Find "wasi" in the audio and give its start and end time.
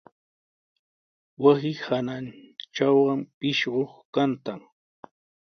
1.43-1.71